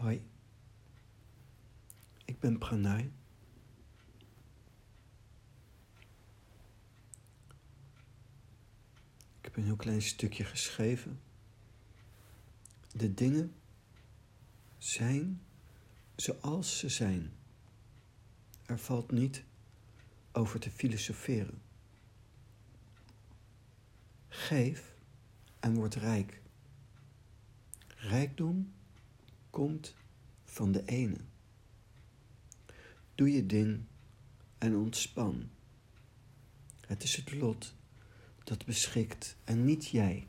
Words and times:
Hoi, 0.00 0.22
ik 2.24 2.38
ben 2.38 2.58
Pranay. 2.58 3.10
Ik 9.38 9.44
heb 9.44 9.56
een 9.56 9.64
heel 9.64 9.76
klein 9.76 10.02
stukje 10.02 10.44
geschreven. 10.44 11.20
De 12.92 13.14
dingen 13.14 13.54
zijn 14.78 15.42
zoals 16.16 16.78
ze 16.78 16.88
zijn. 16.88 17.32
Er 18.66 18.78
valt 18.78 19.10
niet 19.10 19.44
over 20.32 20.60
te 20.60 20.70
filosoferen. 20.70 21.62
Geef 24.28 24.94
en 25.58 25.74
word 25.74 25.94
rijk. 25.94 26.40
Rijkdom 27.96 28.72
komt 29.50 29.94
van 30.44 30.72
de 30.72 30.84
ene. 30.84 31.16
Doe 33.14 33.32
je 33.32 33.46
ding 33.46 33.84
en 34.58 34.76
ontspan. 34.76 35.50
Het 36.86 37.02
is 37.02 37.16
het 37.16 37.32
lot 37.32 37.74
dat 38.44 38.64
beschikt 38.64 39.36
en 39.44 39.64
niet 39.64 39.86
jij. 39.88 40.26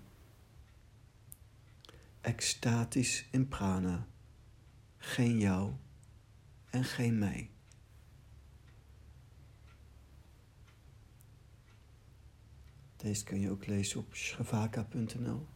Extatisch 2.21 3.25
in 3.31 3.47
prana, 3.47 4.07
geen 4.97 5.39
jou 5.39 5.73
en 6.69 6.83
geen 6.83 7.17
mij. 7.17 7.49
Deze 12.97 13.23
kun 13.23 13.39
je 13.39 13.49
ook 13.49 13.65
lezen 13.65 13.99
op 13.99 14.15
shavaka.nl. 14.15 15.47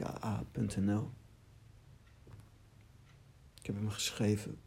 S-H-R-A-V-A-K-A.nl. 0.00 1.10
Ik 3.58 3.66
heb 3.66 3.74
hem 3.74 3.90
geschreven. 3.90 4.60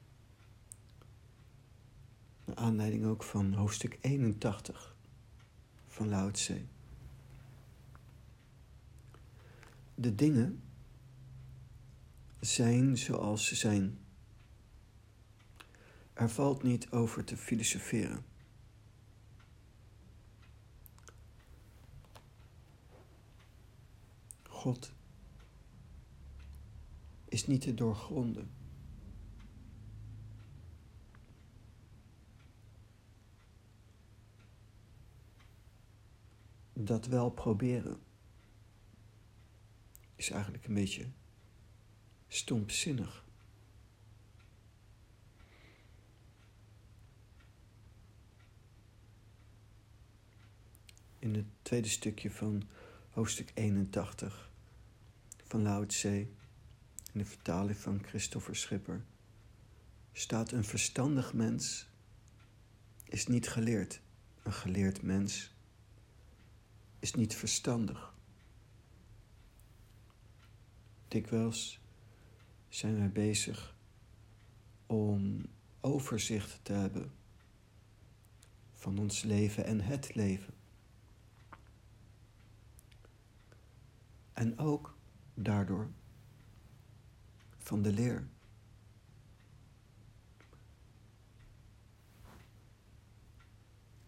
Naar 2.46 2.56
aanleiding 2.56 3.06
ook 3.06 3.24
van 3.24 3.54
hoofdstuk 3.54 3.98
81 4.02 4.96
van 5.88 6.10
Lao 6.10 6.32
Tse. 6.32 6.66
De 9.96 10.16
dingen 10.16 10.64
zijn 12.40 12.98
zoals 12.98 13.48
ze 13.48 13.56
zijn. 13.56 14.00
Er 16.14 16.30
valt 16.30 16.64
niet 16.64 16.92
over 16.92 17.24
te 17.24 17.38
filosoferen. 17.38 18.26
God 24.48 24.94
is 27.34 27.48
niet 27.48 27.62
te 27.62 27.74
doorgronden. 27.74 28.52
Dat 36.74 37.06
wel 37.06 37.30
proberen 37.30 38.00
is 40.16 40.30
eigenlijk 40.30 40.66
een 40.66 40.74
beetje 40.74 41.08
stompzinnig. 42.28 43.26
In 51.20 51.36
het 51.36 51.46
tweede 51.62 51.90
stukje 51.90 52.32
van 52.32 52.64
hoofdstuk 53.10 53.52
81 53.54 54.52
van 55.44 55.62
Lao 55.62 55.86
Tse, 55.86 56.28
in 57.14 57.20
de 57.20 57.26
vertaling 57.26 57.78
van 57.78 58.04
Christopher 58.04 58.56
Schipper, 58.56 59.04
staat 60.12 60.52
een 60.52 60.64
verstandig 60.64 61.34
mens 61.34 61.88
is 63.04 63.28
niet 63.28 63.50
geleerd. 63.50 64.02
Een 64.44 64.54
geleerd 64.54 65.02
mens 65.02 65.54
is 67.00 67.14
niet 67.14 67.36
verstandig. 67.36 68.14
Dikwijls 71.08 71.80
zijn 72.70 72.98
wij 72.98 73.12
bezig 73.12 73.76
om 74.86 75.46
overzicht 75.82 76.60
te 76.64 76.74
hebben 76.74 77.12
van 78.74 78.98
ons 78.98 79.24
leven 79.24 79.66
en 79.66 79.82
het 79.82 80.16
leven. 80.16 80.54
En 84.34 84.58
ook 84.58 84.98
daardoor 85.34 85.92
van 87.64 87.82
de 87.82 87.94
leer. 87.94 88.28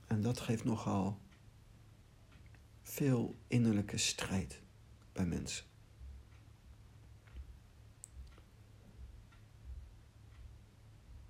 En 0.08 0.22
dat 0.22 0.40
geeft 0.40 0.64
nogal 0.64 1.20
veel 2.82 3.36
innerlijke 3.48 3.98
strijd 3.98 4.62
bij 5.12 5.26
mensen. 5.26 5.66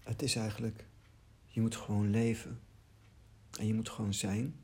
Het 0.03 0.21
is 0.21 0.35
eigenlijk, 0.35 0.85
je 1.47 1.61
moet 1.61 1.75
gewoon 1.75 2.09
leven. 2.09 2.59
En 3.59 3.67
je 3.67 3.73
moet 3.73 3.89
gewoon 3.89 4.13
zijn. 4.13 4.63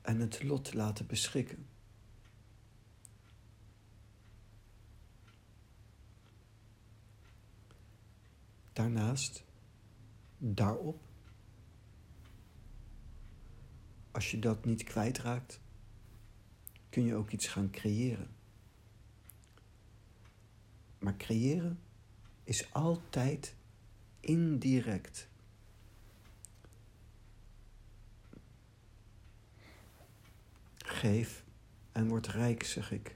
En 0.00 0.20
het 0.20 0.42
lot 0.42 0.74
laten 0.74 1.06
beschikken. 1.06 1.66
Daarnaast, 8.78 9.44
daarop, 10.38 11.00
als 14.10 14.30
je 14.30 14.38
dat 14.38 14.64
niet 14.64 14.84
kwijtraakt, 14.84 15.60
kun 16.88 17.04
je 17.04 17.14
ook 17.14 17.30
iets 17.30 17.46
gaan 17.46 17.70
creëren. 17.70 18.30
Maar 20.98 21.16
creëren 21.16 21.80
is 22.44 22.72
altijd 22.72 23.54
indirect. 24.20 25.28
Geef 30.76 31.44
en 31.92 32.08
word 32.08 32.26
rijk, 32.26 32.62
zeg 32.62 32.90
ik. 32.90 33.14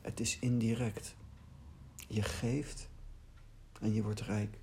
Het 0.00 0.20
is 0.20 0.38
indirect. 0.38 1.18
Je 2.12 2.22
geeft 2.22 2.88
en 3.80 3.92
je 3.92 4.02
wordt 4.02 4.20
rijk. 4.20 4.58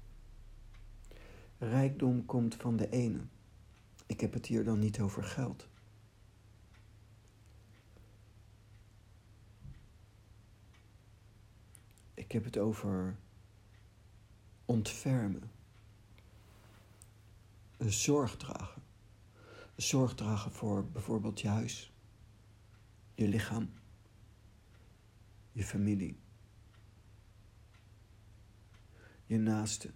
Rijkdom 1.58 2.26
komt 2.26 2.56
van 2.56 2.78
de 2.78 2.90
ene. 2.90 3.20
Ik 4.06 4.20
heb 4.20 4.34
het 4.34 4.46
hier 4.46 4.64
dan 4.64 4.80
niet 4.80 5.00
over 5.00 5.24
geld. 5.24 5.68
Ik 12.14 12.32
heb 12.32 12.44
het 12.44 12.58
over 12.58 13.18
ontfermen. 14.66 15.52
Zorg 17.78 18.38
dragen. 18.38 18.82
Zorg 19.76 20.16
dragen 20.16 20.52
voor 20.52 20.88
bijvoorbeeld 20.88 21.42
je 21.42 21.48
huis, 21.48 21.92
je 23.14 23.28
lichaam, 23.28 23.70
je 25.52 25.64
familie, 25.64 26.18
je 29.28 29.38
naaste. 29.38 29.92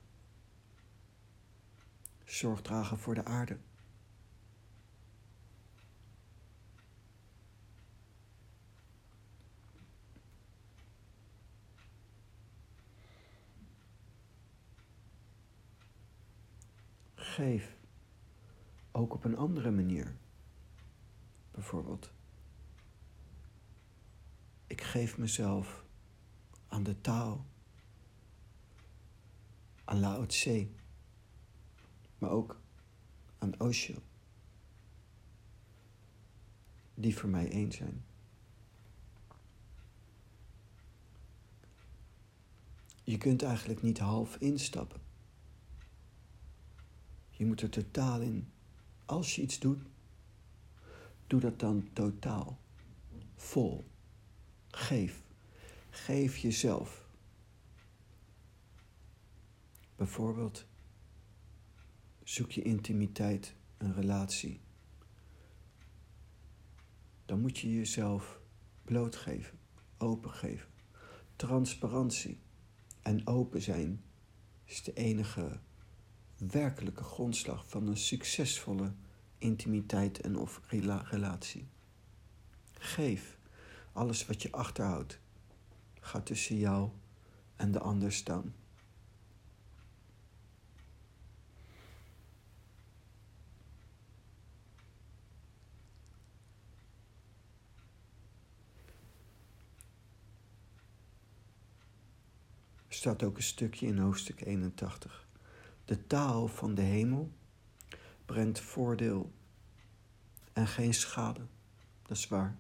Zorg 2.25 2.61
dragen 2.61 2.97
voor 2.97 3.15
de 3.15 3.25
aarde. 3.25 3.57
geef. 17.31 17.75
Ook 18.91 19.13
op 19.13 19.23
een 19.23 19.37
andere 19.37 19.71
manier. 19.71 20.15
Bijvoorbeeld, 21.51 22.11
ik 24.67 24.81
geef 24.81 25.17
mezelf 25.17 25.83
aan 26.67 26.83
de 26.83 27.01
taal, 27.01 27.45
aan 29.91 29.99
Lao 29.99 30.25
Tse, 30.25 30.67
maar 32.17 32.29
ook 32.29 32.59
aan 33.37 33.59
Osho, 33.59 33.93
die 36.93 37.17
voor 37.17 37.29
mij 37.29 37.51
één 37.51 37.71
zijn. 37.71 38.03
Je 43.03 43.17
kunt 43.17 43.43
eigenlijk 43.43 43.81
niet 43.81 43.99
half 43.99 44.35
instappen. 44.35 44.99
Je 47.29 47.45
moet 47.45 47.61
er 47.61 47.69
totaal 47.69 48.21
in. 48.21 48.51
Als 49.05 49.35
je 49.35 49.41
iets 49.41 49.59
doet, 49.59 49.79
Doe 51.27 51.39
dat 51.39 51.59
dan 51.59 51.89
totaal. 51.93 52.57
Vol. 53.35 53.85
Geef. 54.67 55.21
Geef 55.89 56.37
jezelf. 56.37 57.00
Bijvoorbeeld, 60.01 60.65
zoek 62.23 62.51
je 62.51 62.61
intimiteit, 62.61 63.55
een 63.77 63.93
relatie. 63.93 64.61
Dan 67.25 67.41
moet 67.41 67.57
je 67.57 67.73
jezelf 67.73 68.39
blootgeven, 68.83 69.59
opengeven. 69.97 70.69
Transparantie 71.35 72.39
en 73.01 73.27
open 73.27 73.61
zijn 73.61 74.03
is 74.63 74.83
de 74.83 74.93
enige 74.93 75.59
werkelijke 76.37 77.03
grondslag 77.03 77.69
van 77.69 77.87
een 77.87 77.97
succesvolle 77.97 78.93
intimiteit 79.37 80.21
en 80.21 80.37
of 80.37 80.61
relatie. 81.09 81.67
Geef. 82.73 83.37
Alles 83.91 84.25
wat 84.25 84.41
je 84.41 84.51
achterhoudt 84.51 85.19
gaat 85.99 86.25
tussen 86.25 86.57
jou 86.57 86.89
en 87.55 87.71
de 87.71 87.79
ander 87.79 88.11
staan. 88.11 88.60
Er 102.91 102.97
staat 102.97 103.23
ook 103.23 103.37
een 103.37 103.43
stukje 103.43 103.87
in 103.87 103.97
hoofdstuk 103.97 104.41
81. 104.45 105.27
De 105.85 106.07
taal 106.07 106.47
van 106.47 106.75
de 106.75 106.81
hemel 106.81 107.31
brengt 108.25 108.59
voordeel 108.59 109.31
en 110.53 110.67
geen 110.67 110.93
schade. 110.93 111.41
Dat 112.01 112.17
is 112.17 112.27
waar. 112.27 112.57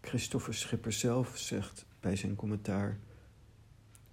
Christopher 0.00 0.54
Schipper 0.54 0.92
zelf 0.92 1.38
zegt 1.38 1.86
bij 2.00 2.16
zijn 2.16 2.36
commentaar: 2.36 2.98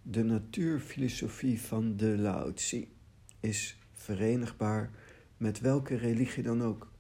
De 0.02 0.24
natuurfilosofie 0.24 1.62
van 1.62 1.98
de 1.98 2.18
Lao 2.18 2.54
is 3.40 3.78
verenigbaar 3.94 4.92
met 5.38 5.60
welke 5.60 5.96
religie 5.96 6.44
dan 6.44 6.64
ook. 6.64 6.92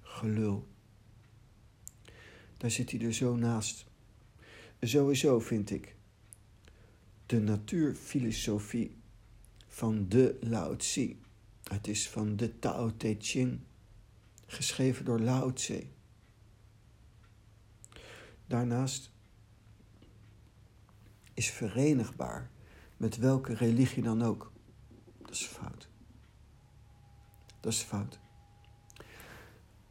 Gelul. 0.00 0.74
Daar 2.56 2.70
zit 2.70 2.90
hij 2.90 3.00
er 3.00 3.12
zo 3.12 3.36
naast. 3.36 3.86
Sowieso 4.80 5.40
vind 5.40 5.70
ik 5.70 5.96
de 7.26 7.40
natuurfilosofie 7.40 8.96
van 9.66 10.08
de 10.08 10.38
Lao 10.40 10.76
Tzu. 10.76 11.16
Het 11.62 11.86
is 11.86 12.08
van 12.08 12.36
de 12.36 12.58
Tao 12.58 12.96
Te 12.96 13.16
Ching, 13.18 13.60
geschreven 14.46 15.04
door 15.04 15.20
Lao 15.20 15.52
Tse. 15.52 15.86
Daarnaast 18.46 19.10
is 21.34 21.50
verenigbaar 21.50 22.50
met 22.96 23.16
welke 23.16 23.54
religie 23.54 24.02
dan 24.02 24.22
ook. 24.22 24.52
Dat 25.22 25.30
is 25.30 25.44
fout. 25.44 25.88
Dat 27.60 27.72
is 27.72 27.80
fout. 27.80 28.18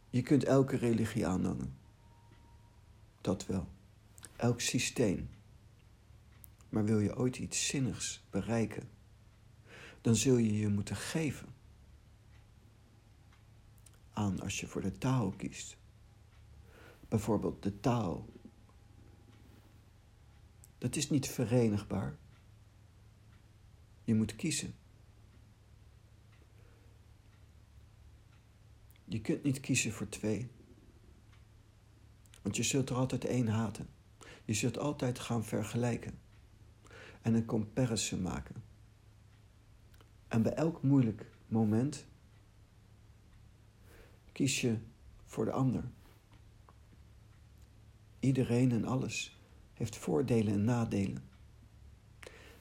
Je 0.09 0.21
kunt 0.21 0.43
elke 0.43 0.75
religie 0.75 1.27
aanhangen. 1.27 1.84
Dat 3.25 3.45
wel. 3.45 3.67
Elk 4.35 4.61
systeem. 4.61 5.29
Maar 6.69 6.85
wil 6.85 6.99
je 6.99 7.17
ooit 7.17 7.37
iets 7.37 7.67
zinnigs 7.67 8.23
bereiken, 8.29 8.89
dan 10.01 10.15
zul 10.15 10.37
je 10.37 10.57
je 10.57 10.67
moeten 10.67 10.95
geven 10.95 11.47
aan 14.13 14.39
als 14.39 14.59
je 14.59 14.67
voor 14.67 14.81
de 14.81 14.97
taal 14.97 15.31
kiest. 15.31 15.77
Bijvoorbeeld 17.07 17.63
de 17.63 17.79
taal. 17.79 18.29
Dat 20.77 20.95
is 20.95 21.09
niet 21.09 21.27
verenigbaar. 21.27 22.17
Je 24.03 24.15
moet 24.15 24.35
kiezen. 24.35 24.75
Je 29.05 29.21
kunt 29.21 29.43
niet 29.43 29.59
kiezen 29.59 29.91
voor 29.91 30.09
twee. 30.09 30.49
Want 32.45 32.57
je 32.57 32.63
zult 32.63 32.89
er 32.89 32.95
altijd 32.95 33.25
één 33.25 33.47
haten. 33.47 33.87
Je 34.43 34.53
zult 34.53 34.79
altijd 34.79 35.19
gaan 35.19 35.45
vergelijken 35.45 36.19
en 37.21 37.33
een 37.33 37.45
comparison 37.45 38.21
maken. 38.21 38.55
En 40.27 40.41
bij 40.41 40.53
elk 40.53 40.81
moeilijk 40.81 41.29
moment 41.47 42.05
kies 44.31 44.61
je 44.61 44.77
voor 45.25 45.45
de 45.45 45.51
ander. 45.51 45.83
Iedereen 48.19 48.71
en 48.71 48.85
alles 48.85 49.39
heeft 49.73 49.95
voordelen 49.95 50.53
en 50.53 50.63
nadelen. 50.63 51.23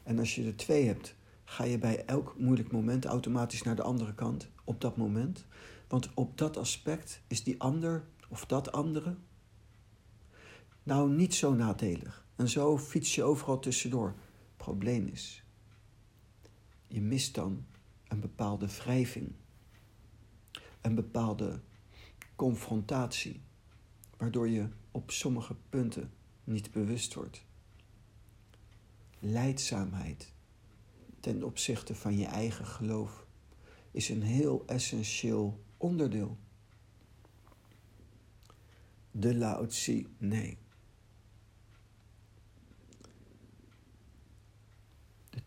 En 0.02 0.18
als 0.18 0.34
je 0.34 0.46
er 0.46 0.56
twee 0.56 0.86
hebt, 0.86 1.16
ga 1.44 1.64
je 1.64 1.78
bij 1.78 2.04
elk 2.04 2.38
moeilijk 2.38 2.72
moment 2.72 3.04
automatisch 3.04 3.62
naar 3.62 3.76
de 3.76 3.82
andere 3.82 4.14
kant 4.14 4.50
op 4.64 4.80
dat 4.80 4.96
moment. 4.96 5.46
Want 5.88 6.14
op 6.14 6.38
dat 6.38 6.56
aspect 6.56 7.22
is 7.26 7.44
die 7.44 7.60
ander 7.60 8.04
of 8.28 8.46
dat 8.46 8.72
andere 8.72 9.16
nou 10.84 11.10
niet 11.10 11.34
zo 11.34 11.54
nadelig. 11.54 12.26
En 12.36 12.48
zo 12.48 12.78
fiets 12.78 13.14
je 13.14 13.22
overal 13.22 13.58
tussendoor 13.58 14.14
probleem 14.56 15.06
is. 15.06 15.44
Je 16.86 17.00
mist 17.00 17.34
dan 17.34 17.64
een 18.08 18.20
bepaalde 18.20 18.66
wrijving, 18.66 19.32
een 20.80 20.94
bepaalde 20.94 21.60
confrontatie, 22.36 23.40
waardoor 24.16 24.48
je 24.48 24.68
op 24.90 25.10
sommige 25.10 25.56
punten 25.68 26.12
niet 26.44 26.70
bewust 26.70 27.14
wordt. 27.14 27.44
Leidzaamheid 29.18 30.32
ten 31.20 31.42
opzichte 31.42 31.94
van 31.94 32.18
je 32.18 32.26
eigen 32.26 32.66
geloof 32.66 33.26
is 33.90 34.08
een 34.08 34.22
heel 34.22 34.62
essentieel 34.66 35.64
onderdeel. 35.76 36.38
De 39.10 39.34
Lao 39.34 39.66
Tzu, 39.66 40.06
nee. 40.18 40.58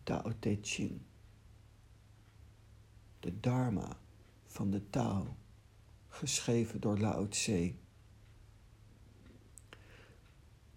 Tao 0.02 0.32
Te 0.38 0.58
Ching. 0.62 1.00
De 3.20 3.40
Dharma 3.40 3.98
van 4.46 4.70
de 4.70 4.90
Tao, 4.90 5.36
geschreven 6.08 6.80
door 6.80 6.98
Lao 6.98 7.28
Tse, 7.28 7.74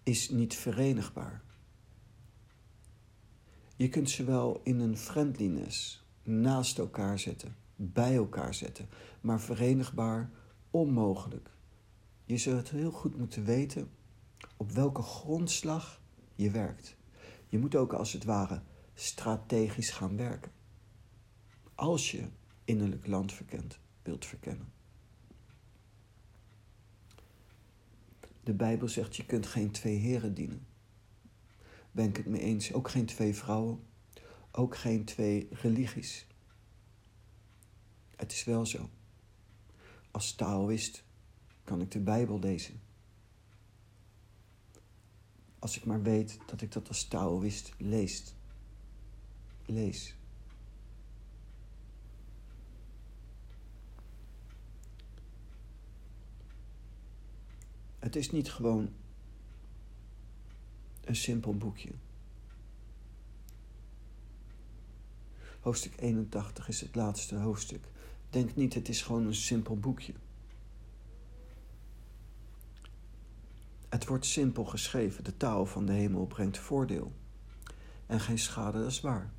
is 0.02 0.30
niet 0.30 0.54
verenigbaar. 0.54 1.42
Je 3.76 3.88
kunt 3.88 4.10
ze 4.10 4.24
wel 4.24 4.60
in 4.64 4.80
een 4.80 4.96
friendliness 4.96 6.04
naast 6.22 6.78
elkaar 6.78 7.18
zetten, 7.18 7.56
bij 7.76 8.16
elkaar 8.16 8.54
zetten, 8.54 8.88
maar 9.20 9.40
verenigbaar 9.40 10.30
onmogelijk. 10.70 11.50
Je 12.24 12.36
zult 12.36 12.70
heel 12.70 12.90
goed 12.90 13.16
moeten 13.16 13.44
weten 13.44 13.90
op 14.56 14.70
welke 14.70 15.02
grondslag 15.02 16.00
je 16.34 16.50
werkt. 16.50 16.96
Je 17.48 17.58
moet 17.58 17.74
ook 17.74 17.92
als 17.92 18.12
het 18.12 18.24
ware 18.24 18.62
strategisch 18.94 19.90
gaan 19.90 20.16
werken. 20.16 20.52
Als 21.74 22.10
je 22.10 22.28
innerlijk 22.64 23.06
land 23.06 23.32
verkent, 23.32 23.78
wilt 24.02 24.26
verkennen. 24.26 24.72
De 28.42 28.54
Bijbel 28.54 28.88
zegt 28.88 29.16
je 29.16 29.26
kunt 29.26 29.46
geen 29.46 29.70
twee 29.70 29.96
heren 29.96 30.34
dienen. 30.34 30.66
Ben 31.90 32.08
ik 32.08 32.16
het 32.16 32.26
mee 32.26 32.40
eens? 32.40 32.72
Ook 32.72 32.90
geen 32.90 33.06
twee 33.06 33.34
vrouwen, 33.34 33.86
ook 34.50 34.76
geen 34.76 35.04
twee 35.04 35.48
religies. 35.50 36.26
Het 38.16 38.32
is 38.32 38.44
wel 38.44 38.66
zo. 38.66 38.90
Als 40.10 40.34
Taoïst 40.34 41.04
kan 41.64 41.80
ik 41.80 41.90
de 41.90 42.00
Bijbel 42.00 42.38
lezen. 42.38 42.80
Als 45.58 45.76
ik 45.76 45.84
maar 45.84 46.02
weet 46.02 46.38
dat 46.46 46.60
ik 46.60 46.72
dat 46.72 46.88
als 46.88 47.08
Taoïst 47.08 47.72
leest 47.78 48.34
lees. 49.72 50.16
Het 57.98 58.16
is 58.16 58.30
niet 58.30 58.52
gewoon 58.52 58.92
een 61.04 61.16
simpel 61.16 61.56
boekje. 61.56 61.90
Hoofdstuk 65.60 66.00
81 66.00 66.68
is 66.68 66.80
het 66.80 66.94
laatste 66.94 67.34
hoofdstuk. 67.34 67.84
Denk 68.30 68.56
niet, 68.56 68.74
het 68.74 68.88
is 68.88 69.02
gewoon 69.02 69.26
een 69.26 69.34
simpel 69.34 69.78
boekje. 69.78 70.12
Het 73.88 74.06
wordt 74.06 74.26
simpel 74.26 74.64
geschreven. 74.64 75.24
De 75.24 75.36
taal 75.36 75.66
van 75.66 75.86
de 75.86 75.92
hemel 75.92 76.26
brengt 76.26 76.58
voordeel. 76.58 77.12
En 78.06 78.20
geen 78.20 78.38
schade, 78.38 78.78
dat 78.78 78.90
is 78.90 79.00
waar. 79.00 79.32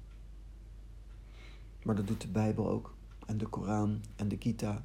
Maar 1.84 1.96
dat 1.96 2.08
doet 2.08 2.22
de 2.22 2.28
Bijbel 2.28 2.70
ook. 2.70 2.96
En 3.26 3.38
de 3.38 3.48
Koran 3.48 4.04
en 4.16 4.28
de 4.28 4.38
Gita. 4.40 4.84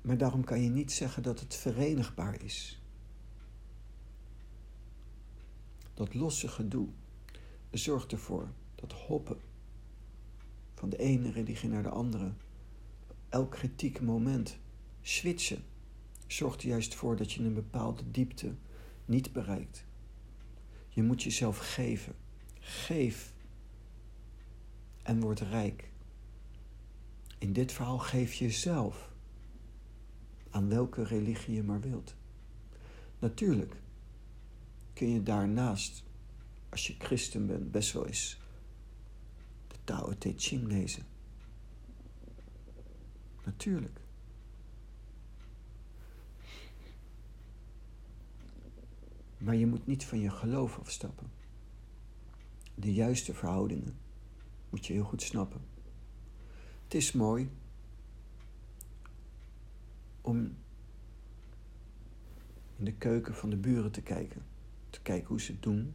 Maar 0.00 0.18
daarom 0.18 0.44
kan 0.44 0.62
je 0.62 0.68
niet 0.68 0.92
zeggen 0.92 1.22
dat 1.22 1.40
het 1.40 1.54
verenigbaar 1.54 2.42
is. 2.42 2.82
Dat 5.94 6.14
losse 6.14 6.48
gedoe 6.48 6.88
zorgt 7.70 8.12
ervoor 8.12 8.48
dat 8.74 8.92
hoppen 8.92 9.40
van 10.74 10.88
de 10.88 10.96
ene 10.96 11.30
religie 11.30 11.68
naar 11.68 11.82
de 11.82 11.88
andere, 11.88 12.32
elk 13.28 13.50
kritiek 13.50 14.00
moment, 14.00 14.58
switchen, 15.02 15.64
zorgt 16.32 16.62
er 16.62 16.68
juist 16.68 16.94
voor 16.94 17.16
dat 17.16 17.32
je 17.32 17.44
een 17.44 17.54
bepaalde 17.54 18.10
diepte 18.10 18.54
niet 19.04 19.32
bereikt. 19.32 19.84
Je 20.88 21.02
moet 21.02 21.22
jezelf 21.22 21.58
geven. 21.58 22.14
Geef 22.60 23.32
en 25.02 25.20
word 25.20 25.40
rijk. 25.40 25.90
In 27.38 27.52
dit 27.52 27.72
verhaal 27.72 27.98
geef 27.98 28.34
jezelf 28.34 29.12
aan 30.50 30.68
welke 30.68 31.04
religie 31.04 31.54
je 31.54 31.62
maar 31.62 31.80
wilt. 31.80 32.14
Natuurlijk 33.18 33.76
kun 34.92 35.08
je 35.08 35.22
daarnaast, 35.22 36.04
als 36.68 36.86
je 36.86 36.94
christen 36.98 37.46
bent, 37.46 37.70
best 37.70 37.92
wel 37.92 38.06
eens 38.06 38.40
de 39.68 39.76
Tao 39.84 40.18
Te 40.18 40.34
Ching 40.36 40.66
lezen. 40.66 41.02
Natuurlijk. 43.44 44.01
Maar 49.42 49.56
je 49.56 49.66
moet 49.66 49.86
niet 49.86 50.04
van 50.04 50.18
je 50.18 50.30
geloof 50.30 50.78
afstappen. 50.78 51.30
De 52.74 52.92
juiste 52.92 53.34
verhoudingen 53.34 53.96
moet 54.70 54.86
je 54.86 54.92
heel 54.92 55.04
goed 55.04 55.22
snappen. 55.22 55.60
Het 56.84 56.94
is 56.94 57.12
mooi 57.12 57.50
om 60.20 60.36
in 62.76 62.84
de 62.84 62.92
keuken 62.92 63.34
van 63.34 63.50
de 63.50 63.56
buren 63.56 63.90
te 63.90 64.02
kijken. 64.02 64.42
Te 64.90 65.00
kijken 65.00 65.28
hoe 65.28 65.40
ze 65.40 65.52
het 65.52 65.62
doen. 65.62 65.94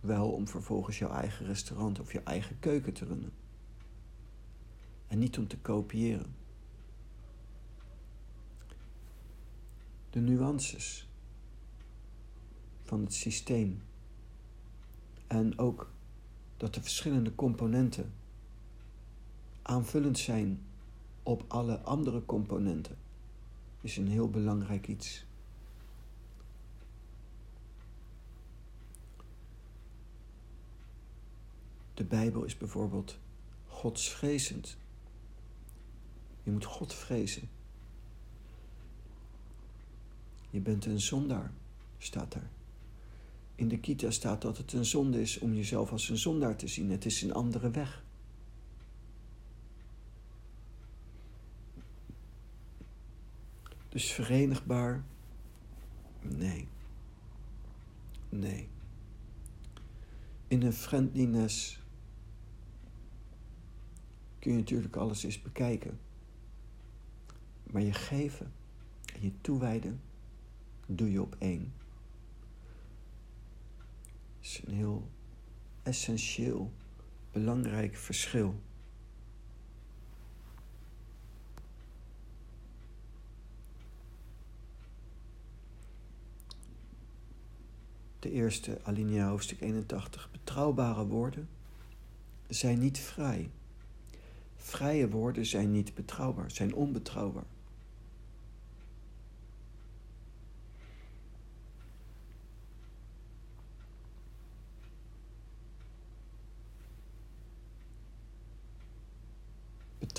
Wel 0.00 0.32
om 0.32 0.48
vervolgens 0.48 0.98
jouw 0.98 1.10
eigen 1.10 1.46
restaurant 1.46 2.00
of 2.00 2.12
je 2.12 2.22
eigen 2.22 2.58
keuken 2.58 2.92
te 2.92 3.04
runnen. 3.04 3.32
En 5.06 5.18
niet 5.18 5.38
om 5.38 5.48
te 5.48 5.58
kopiëren. 5.58 6.34
De 10.10 10.20
nuances 10.20 11.11
van 12.92 13.00
het 13.00 13.14
systeem. 13.14 13.82
En 15.26 15.58
ook 15.58 15.90
dat 16.56 16.74
de 16.74 16.82
verschillende 16.82 17.34
componenten 17.34 18.12
aanvullend 19.62 20.18
zijn 20.18 20.62
op 21.22 21.44
alle 21.48 21.80
andere 21.80 22.24
componenten 22.24 22.96
is 23.80 23.96
een 23.96 24.08
heel 24.08 24.30
belangrijk 24.30 24.88
iets. 24.88 25.24
De 31.94 32.04
Bijbel 32.04 32.44
is 32.44 32.56
bijvoorbeeld 32.56 33.18
godsvrezend. 33.66 34.76
Je 36.42 36.50
moet 36.50 36.64
God 36.64 36.94
vrezen. 36.94 37.48
Je 40.50 40.60
bent 40.60 40.84
een 40.84 41.00
zondaar, 41.00 41.52
staat 41.98 42.32
daar. 42.32 42.50
In 43.54 43.68
de 43.68 43.78
Kita 43.78 44.10
staat 44.10 44.42
dat 44.42 44.58
het 44.58 44.72
een 44.72 44.84
zonde 44.84 45.20
is 45.20 45.38
om 45.38 45.54
jezelf 45.54 45.92
als 45.92 46.08
een 46.08 46.18
zondaar 46.18 46.56
te 46.56 46.66
zien. 46.66 46.90
Het 46.90 47.04
is 47.04 47.22
een 47.22 47.32
andere 47.32 47.70
weg. 47.70 48.02
Dus 53.88 54.12
verenigbaar? 54.12 55.04
Nee. 56.20 56.68
Nee. 58.28 58.68
In 60.48 60.62
een 60.62 60.72
friendliness 60.72 61.80
kun 64.38 64.52
je 64.52 64.58
natuurlijk 64.58 64.96
alles 64.96 65.24
eens 65.24 65.42
bekijken. 65.42 65.98
Maar 67.70 67.82
je 67.82 67.92
geven 67.92 68.52
en 69.14 69.22
je 69.22 69.32
toewijden 69.40 70.00
doe 70.86 71.10
je 71.10 71.22
op 71.22 71.36
één. 71.38 71.72
Is 74.42 74.62
een 74.66 74.74
heel 74.74 75.08
essentieel, 75.82 76.72
belangrijk 77.32 77.96
verschil. 77.96 78.60
de 88.22 88.30
eerste 88.30 88.78
alinea 88.82 89.28
hoofdstuk 89.28 89.60
81. 89.60 90.28
Betrouwbare 90.32 91.06
woorden 91.06 91.48
zijn 92.48 92.78
niet 92.78 92.98
vrij. 92.98 93.50
Vrije 94.56 95.08
woorden 95.08 95.46
zijn 95.46 95.72
niet 95.72 95.94
betrouwbaar, 95.94 96.50
zijn 96.50 96.74
onbetrouwbaar. 96.74 97.44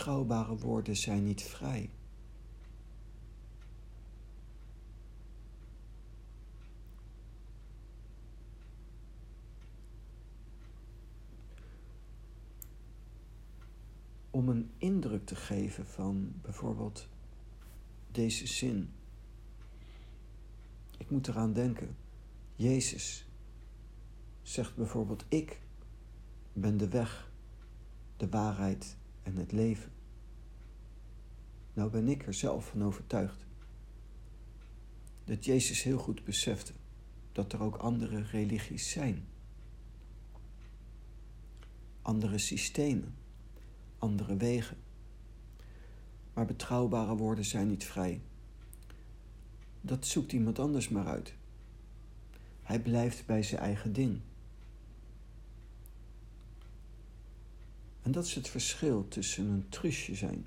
Betrouwbare 0.04 0.58
woorden 0.58 0.96
zijn 0.96 1.24
niet 1.24 1.44
vrij. 1.44 1.90
om 14.30 14.50
een 14.50 14.72
indruk 14.78 15.26
te 15.26 15.36
geven 15.36 15.86
van 15.86 16.34
bijvoorbeeld 16.42 17.08
deze 18.12 18.48
zin. 18.48 18.90
Ik 20.98 21.10
moet 21.10 21.28
eraan 21.28 21.54
denken. 21.54 21.96
Jezus 22.56 23.28
zegt 24.42 24.76
bijvoorbeeld: 24.76 25.26
Ik 25.28 25.62
ben 26.54 26.78
de 26.78 26.88
weg, 26.88 27.32
de 28.18 28.30
waarheid 28.30 28.98
en 29.24 29.36
het 29.38 29.52
leven. 29.52 29.92
Nou 31.74 31.90
ben 31.90 32.08
ik 32.08 32.28
er 32.28 32.34
zelf 32.34 32.68
van 32.68 32.84
overtuigd 32.84 33.46
dat 35.24 35.46
Jezus 35.46 35.84
heel 35.84 35.98
goed 35.98 36.24
besefte 36.24 36.74
dat 37.32 37.54
er 37.54 37.62
ook 37.62 37.76
andere 37.76 38.22
religies 38.22 38.90
zijn, 38.90 39.26
andere 42.02 42.38
systemen 42.38 43.16
andere 44.04 44.38
wegen. 44.38 44.78
Maar 46.34 46.46
betrouwbare 46.46 47.16
woorden 47.16 47.46
zijn 47.46 47.68
niet 47.68 47.86
vrij. 47.86 48.22
Dat 49.82 50.06
zoekt 50.06 50.32
iemand 50.32 50.60
anders 50.60 50.90
maar 50.90 51.06
uit. 51.06 51.34
Hij 52.62 52.80
blijft 52.82 53.26
bij 53.26 53.44
zijn 53.44 53.62
eigen 53.62 53.94
ding. 53.94 54.20
En 58.04 58.12
dat 58.12 58.26
is 58.26 58.36
het 58.36 58.50
verschil 58.50 59.08
tussen 59.08 59.46
een 59.46 59.70
trusje 59.70 60.16
zijn 60.16 60.46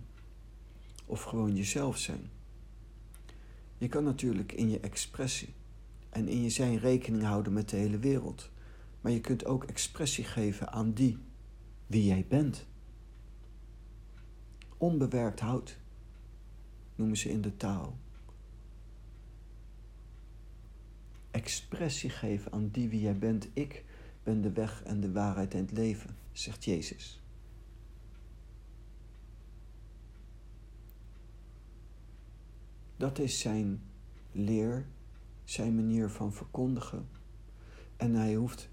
of 1.06 1.22
gewoon 1.22 1.56
jezelf 1.56 1.98
zijn. 1.98 2.30
Je 3.78 3.88
kan 3.88 4.04
natuurlijk 4.04 4.52
in 4.52 4.70
je 4.70 4.80
expressie 4.80 5.54
en 6.08 6.28
in 6.28 6.42
je 6.42 6.50
zijn 6.50 6.78
rekening 6.78 7.22
houden 7.22 7.52
met 7.52 7.68
de 7.68 7.76
hele 7.76 7.98
wereld, 7.98 8.50
maar 9.00 9.12
je 9.12 9.20
kunt 9.20 9.44
ook 9.44 9.64
expressie 9.64 10.24
geven 10.24 10.72
aan 10.72 10.92
die 10.92 11.18
wie 11.86 12.04
jij 12.04 12.26
bent. 12.28 12.66
Onbewerkt 14.76 15.40
hout 15.40 15.78
noemen 16.94 17.16
ze 17.16 17.30
in 17.30 17.40
de 17.40 17.56
taal. 17.56 17.98
Expressie 21.30 22.10
geven 22.10 22.52
aan 22.52 22.68
die 22.70 22.88
wie 22.88 23.00
jij 23.00 23.18
bent. 23.18 23.48
Ik 23.52 23.84
ben 24.22 24.40
de 24.40 24.52
weg 24.52 24.82
en 24.82 25.00
de 25.00 25.12
waarheid 25.12 25.54
en 25.54 25.60
het 25.60 25.72
leven, 25.72 26.16
zegt 26.32 26.64
Jezus. 26.64 27.20
Dat 32.96 33.18
is 33.18 33.40
zijn 33.40 33.82
leer, 34.32 34.86
zijn 35.44 35.74
manier 35.74 36.10
van 36.10 36.32
verkondigen. 36.32 37.08
En 37.96 38.14
hij 38.14 38.34
hoeft 38.34 38.68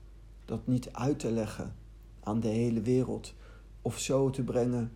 dat 0.46 0.68
niet 0.68 0.94
uit 0.94 1.20
te 1.20 1.32
leggen 1.32 1.76
aan 2.20 2.40
de 2.40 2.48
hele 2.48 2.82
wereld 2.82 3.34
of 3.82 4.00
zo 4.00 4.30
te 4.30 4.44
brengen 4.44 4.92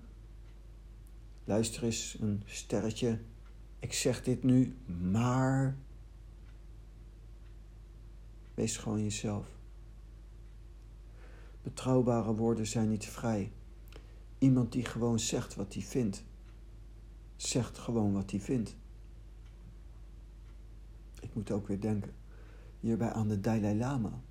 Luister 1.47 1.83
eens, 1.83 2.17
een 2.19 2.41
sterretje. 2.45 3.19
Ik 3.79 3.93
zeg 3.93 4.23
dit 4.23 4.43
nu, 4.43 4.75
maar 5.01 5.77
Wees 8.53 8.77
gewoon 8.77 9.03
jezelf. 9.03 9.47
Betrouwbare 11.63 12.33
woorden 12.35 12.67
zijn 12.67 12.89
niet 12.89 13.05
vrij. 13.05 13.51
Iemand 14.37 14.71
die 14.71 14.85
gewoon 14.85 15.19
zegt 15.19 15.55
wat 15.55 15.73
hij 15.73 15.83
vindt, 15.83 16.23
zegt 17.35 17.77
gewoon 17.77 18.13
wat 18.13 18.31
hij 18.31 18.39
vindt. 18.39 18.75
Ik 21.21 21.33
moet 21.33 21.51
ook 21.51 21.67
weer 21.67 21.81
denken 21.81 22.13
hierbij 22.79 23.11
aan 23.11 23.27
de 23.27 23.39
Dalai 23.39 23.77
Lama. 23.77 24.21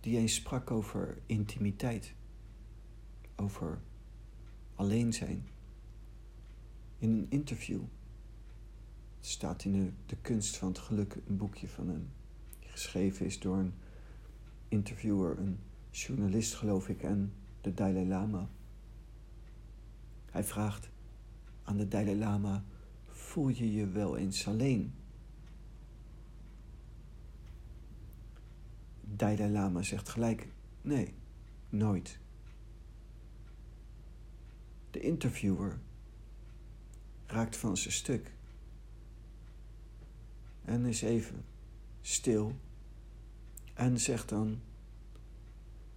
Die 0.00 0.18
eens 0.18 0.34
sprak 0.34 0.70
over 0.70 1.18
intimiteit, 1.26 2.14
over 3.36 3.78
alleen 4.74 5.12
zijn. 5.12 5.46
In 6.98 7.10
een 7.10 7.26
interview. 7.28 7.80
Het 9.16 9.26
staat 9.26 9.64
in 9.64 9.72
de, 9.72 9.90
de 10.06 10.16
Kunst 10.16 10.56
van 10.56 10.68
het 10.68 10.78
Geluk, 10.78 11.16
een 11.26 11.36
boekje 11.36 11.68
van 11.68 11.88
hem. 11.88 12.08
Die 12.60 12.68
geschreven 12.68 13.26
is 13.26 13.40
door 13.40 13.56
een 13.56 13.74
interviewer, 14.68 15.38
een 15.38 15.58
journalist 15.90 16.54
geloof 16.54 16.88
ik, 16.88 17.02
en 17.02 17.32
de 17.60 17.74
Dalai 17.74 18.08
Lama. 18.08 18.48
Hij 20.30 20.44
vraagt 20.44 20.88
aan 21.62 21.76
de 21.76 21.88
Dalai 21.88 22.18
Lama: 22.18 22.64
Voel 23.38 23.48
je 23.48 23.72
je 23.72 23.88
wel 23.88 24.16
eens 24.16 24.46
alleen? 24.48 24.94
Dalai 29.00 29.50
Lama 29.50 29.82
zegt 29.82 30.08
gelijk: 30.08 30.48
Nee, 30.80 31.14
nooit. 31.68 32.18
De 34.90 35.00
interviewer 35.00 35.78
raakt 37.26 37.56
van 37.56 37.76
zijn 37.76 37.94
stuk 37.94 38.32
en 40.64 40.84
is 40.84 41.02
even 41.02 41.44
stil 42.00 42.56
en 43.74 44.00
zegt 44.00 44.28
dan: 44.28 44.60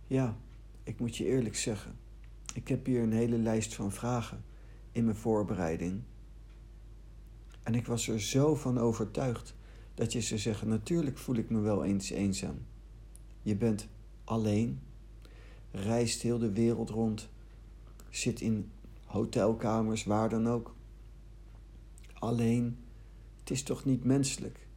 Ja, 0.07 0.37
ik 0.83 0.99
moet 0.99 1.17
je 1.17 1.25
eerlijk 1.25 1.55
zeggen, 1.55 1.95
ik 2.53 2.67
heb 2.67 2.85
hier 2.85 3.01
een 3.01 3.13
hele 3.13 3.37
lijst 3.37 3.75
van 3.75 3.91
vragen 3.91 4.43
in 4.91 5.05
mijn 5.05 5.17
voorbereiding. 5.17 6.03
En 7.63 7.75
ik 7.75 7.85
was 7.85 8.07
er 8.07 8.21
zo 8.21 8.55
van 8.55 8.79
overtuigd 8.79 9.55
dat 9.93 10.11
je 10.11 10.19
ze 10.19 10.37
zeggen: 10.37 10.67
Natuurlijk 10.67 11.17
voel 11.17 11.35
ik 11.35 11.49
me 11.49 11.59
wel 11.59 11.83
eens 11.83 12.09
eenzaam. 12.09 12.65
Je 13.41 13.55
bent 13.55 13.87
alleen, 14.23 14.79
reist 15.71 16.21
heel 16.21 16.37
de 16.37 16.51
wereld 16.51 16.89
rond, 16.89 17.29
zit 18.09 18.41
in 18.41 18.71
hotelkamers, 19.05 20.03
waar 20.03 20.29
dan 20.29 20.47
ook. 20.47 20.75
Alleen, 22.13 22.77
het 23.39 23.51
is 23.51 23.63
toch 23.63 23.85
niet 23.85 24.03
menselijk 24.03 24.67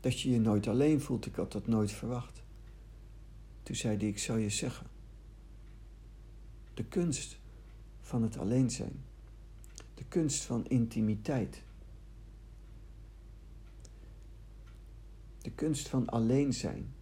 dat 0.00 0.20
je 0.20 0.30
je 0.30 0.40
nooit 0.40 0.66
alleen 0.66 1.00
voelt. 1.00 1.26
Ik 1.26 1.34
had 1.34 1.52
dat 1.52 1.66
nooit 1.66 1.92
verwacht. 1.92 2.42
Toen 3.62 3.76
zei 3.76 3.96
hij: 3.96 4.08
Ik 4.08 4.18
zou 4.18 4.38
je 4.38 4.50
zeggen. 4.50 4.86
De 6.74 6.84
kunst 6.84 7.38
van 8.00 8.22
het 8.22 8.36
alleen 8.38 8.70
zijn. 8.70 9.04
De 9.98 10.04
kunst 10.04 10.44
van 10.44 10.66
intimiteit. 10.66 11.62
De 15.40 15.50
kunst 15.50 15.88
van 15.88 16.08
alleen 16.08 16.52
zijn. 16.52 16.94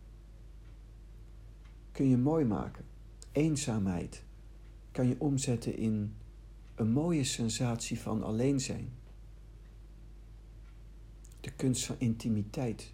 Kun 1.92 2.08
je 2.08 2.16
mooi 2.16 2.44
maken. 2.44 2.84
Eenzaamheid 3.32 4.22
kan 4.90 5.08
je 5.08 5.20
omzetten 5.20 5.76
in 5.76 6.14
een 6.74 6.90
mooie 6.90 7.24
sensatie 7.24 8.00
van 8.00 8.22
alleen 8.22 8.60
zijn. 8.60 8.92
De 11.40 11.52
kunst 11.52 11.86
van 11.86 11.96
intimiteit 11.98 12.92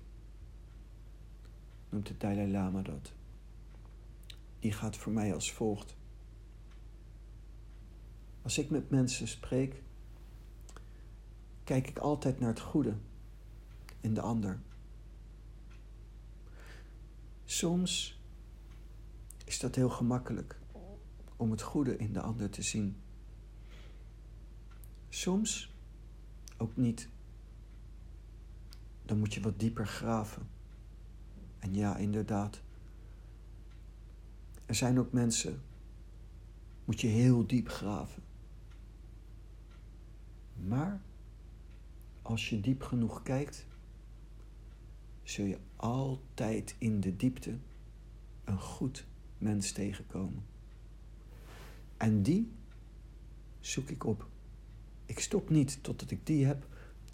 noemt 1.89 2.07
de 2.07 2.17
Dalai 2.17 2.51
Lama 2.51 2.83
dat. 2.83 3.13
Die 4.59 4.73
gaat 4.73 4.97
voor 4.97 5.13
mij 5.13 5.35
als 5.35 5.53
volgt. 5.53 5.97
Als 8.43 8.59
ik 8.59 8.71
met 8.71 8.91
mensen 8.91 9.29
spreek, 9.29 9.83
kijk 11.65 11.89
ik 11.89 11.99
altijd 11.99 12.41
naar 12.41 12.49
het 12.49 12.61
goede 12.61 12.95
in 14.01 14.15
de 14.15 14.21
ander. 14.21 14.61
Soms 17.45 18.21
is 19.45 19.59
dat 19.59 19.75
heel 19.75 19.91
gemakkelijk 19.91 20.61
om 21.37 21.51
het 21.51 21.63
goede 21.63 21.97
in 21.97 22.13
de 22.13 22.21
ander 22.21 22.51
te 22.51 22.63
zien. 22.63 22.97
Soms 25.09 25.75
ook 26.57 26.77
niet. 26.77 27.09
Dan 29.03 29.19
moet 29.19 29.35
je 29.35 29.41
wat 29.41 29.59
dieper 29.59 29.87
graven. 29.87 30.49
En 31.59 31.75
ja, 31.75 31.97
inderdaad. 31.97 32.63
Er 34.67 34.75
zijn 34.75 34.99
ook 34.99 35.13
mensen, 35.13 35.63
moet 36.85 37.01
je 37.01 37.07
heel 37.07 37.47
diep 37.47 37.69
graven. 37.69 38.23
Maar 40.55 41.01
als 42.23 42.49
je 42.49 42.61
diep 42.61 42.83
genoeg 42.83 43.23
kijkt, 43.23 43.67
zul 45.23 45.45
je 45.45 45.59
altijd 45.77 46.75
in 46.79 47.01
de 47.01 47.17
diepte 47.17 47.59
een 48.45 48.61
goed 48.61 49.07
mens 49.39 49.73
tegenkomen. 49.73 50.45
En 51.97 52.23
die 52.23 52.53
zoek 53.61 53.89
ik 53.89 54.05
op. 54.05 54.27
Ik 55.07 55.19
stop 55.19 55.51
niet 55.51 55.83
totdat 55.83 56.11
ik 56.11 56.27
die 56.27 56.45
heb 56.47 56.67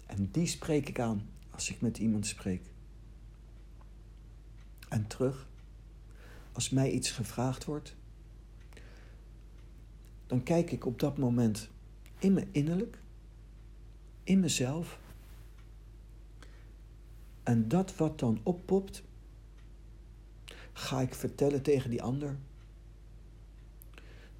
en 0.05 0.29
die 0.31 0.47
spreek 0.47 0.89
ik 0.89 0.99
aan 0.99 1.29
als 1.49 1.69
ik 1.69 1.81
met 1.81 1.97
iemand 1.97 2.27
spreek. 2.27 2.61
En 4.89 5.07
terug, 5.07 5.47
als 6.51 6.69
mij 6.69 6.91
iets 6.91 7.11
gevraagd 7.11 7.65
wordt, 7.65 7.95
dan 10.27 10.43
kijk 10.43 10.71
ik 10.71 10.85
op 10.85 10.99
dat 10.99 11.17
moment 11.17 11.69
in 12.19 12.33
me 12.33 12.47
innerlijk 12.51 12.99
in 14.29 14.39
mezelf. 14.39 14.99
En 17.43 17.67
dat 17.67 17.95
wat 17.95 18.19
dan 18.19 18.39
oppopt, 18.43 19.03
ga 20.73 21.01
ik 21.01 21.13
vertellen 21.13 21.61
tegen 21.61 21.89
die 21.89 22.01
ander. 22.01 22.37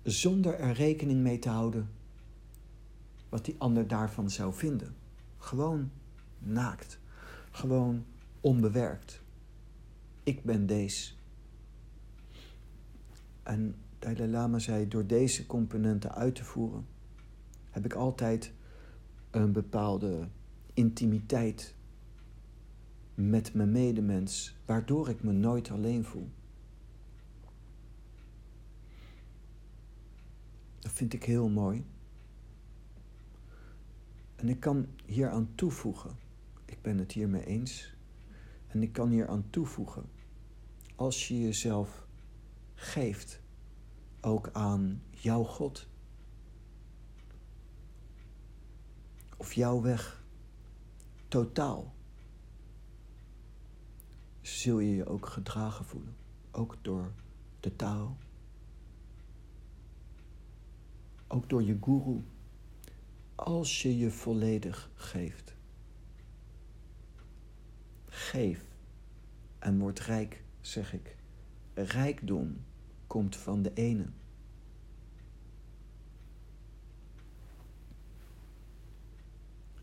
Zonder 0.04 0.60
er 0.60 0.73
rekening 0.73 1.21
mee 1.21 1.39
te 1.39 1.49
houden 1.49 1.89
wat 3.30 3.45
die 3.45 3.56
ander 3.58 3.88
daarvan 3.88 4.30
zou 4.30 4.54
vinden. 4.54 4.95
Gewoon 5.38 5.91
naakt. 6.39 6.99
Gewoon 7.52 8.06
onbewerkt. 8.41 9.21
Ik 10.23 10.43
ben 10.43 10.65
deze. 10.65 11.12
En 13.43 13.75
Dalai 13.99 14.30
Lama 14.30 14.60
zei: 14.60 14.88
door 14.88 15.06
deze 15.06 15.45
componenten 15.45 16.15
uit 16.15 16.36
te 16.36 16.43
voeren, 16.43 16.88
heb 17.69 17.86
ik 17.86 17.93
altijd 17.93 18.52
een 19.32 19.52
bepaalde 19.52 20.28
intimiteit 20.74 21.76
met 23.15 23.54
mijn 23.54 23.72
medemens, 23.72 24.58
waardoor 24.65 25.10
ik 25.10 25.24
me 25.24 25.32
nooit 25.32 25.72
alleen 25.72 26.04
voel. 26.04 26.30
Dat 30.80 30.92
vind 30.92 31.13
ik 31.13 31.24
heel 31.24 31.50
mooi. 31.50 31.86
En 34.36 34.50
ik 34.50 34.60
kan 34.60 34.88
hier 35.06 35.30
aan 35.30 35.50
toevoegen, 35.56 36.18
ik 36.65 36.82
ben 36.82 36.98
het 36.98 37.12
hiermee 37.12 37.46
eens, 37.46 37.96
en 38.68 38.82
ik 38.82 38.94
kan 38.94 39.10
hier 39.10 39.28
aan 39.28 39.46
toevoegen, 39.50 40.10
als 40.96 41.28
je 41.28 41.39
jezelf 41.39 42.08
geeft, 42.74 43.42
ook 44.22 44.50
aan 44.54 45.02
jouw 45.10 45.44
God, 45.44 45.88
of 49.39 49.54
jouw 49.54 49.82
weg 49.82 50.23
totaal, 51.28 51.93
zul 54.41 54.80
je 54.80 54.95
je 54.95 55.06
ook 55.06 55.25
gedragen 55.25 55.86
voelen. 55.86 56.15
Ook 56.52 56.78
door 56.82 57.12
de 57.60 57.75
taal. 57.75 58.17
Ook 61.28 61.49
door 61.49 61.63
je 61.63 61.78
guru. 61.82 62.23
Als 63.36 63.82
je 63.82 63.97
je 63.97 64.12
volledig 64.12 64.89
geeft. 64.95 65.56
Geef 68.08 68.63
en 69.60 69.80
word 69.80 69.99
rijk, 69.99 70.43
zeg 70.62 70.93
ik. 70.93 71.15
Rijkdom 71.73 72.58
komt 73.08 73.36
van 73.36 73.62
de 73.62 73.73
ene. 73.73 74.06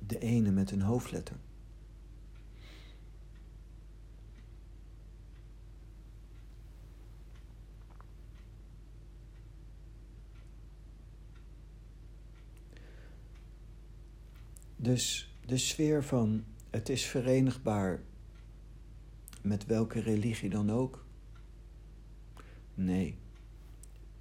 De 0.06 0.18
ene 0.18 0.50
met 0.50 0.70
een 0.70 0.80
hoofdletter. 0.80 1.36
Dus 14.76 15.34
de 15.46 15.56
sfeer 15.56 16.04
van 16.04 16.44
het 16.70 16.88
is 16.88 17.04
verenigbaar 17.04 18.02
met 19.42 19.66
welke 19.66 20.00
religie 20.00 20.50
dan 20.50 20.70
ook. 20.70 21.04
Nee, 22.74 23.18